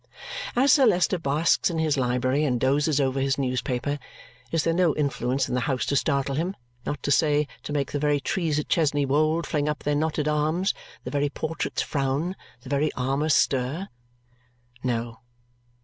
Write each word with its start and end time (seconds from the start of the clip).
As 0.55 0.71
Sir 0.71 0.87
Leicester 0.87 1.19
basks 1.19 1.69
in 1.69 1.77
his 1.77 1.95
library 1.95 2.43
and 2.43 2.59
dozes 2.59 2.99
over 2.99 3.19
his 3.19 3.37
newspaper, 3.37 3.99
is 4.51 4.63
there 4.63 4.73
no 4.73 4.95
influence 4.95 5.47
in 5.47 5.53
the 5.53 5.61
house 5.69 5.85
to 5.85 5.95
startle 5.95 6.33
him, 6.33 6.55
not 6.87 7.03
to 7.03 7.11
say 7.11 7.47
to 7.61 7.71
make 7.71 7.91
the 7.91 7.99
very 7.99 8.19
trees 8.19 8.57
at 8.57 8.67
Chesney 8.67 9.05
Wold 9.05 9.45
fling 9.45 9.69
up 9.69 9.83
their 9.83 9.93
knotted 9.93 10.27
arms, 10.27 10.73
the 11.03 11.11
very 11.11 11.29
portraits 11.29 11.83
frown, 11.83 12.35
the 12.63 12.69
very 12.69 12.91
armour 12.93 13.29
stir? 13.29 13.89
No. 14.81 15.19